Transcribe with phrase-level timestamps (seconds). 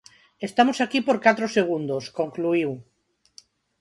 [0.47, 2.71] Estamos aquí por catro segundos, concluíu.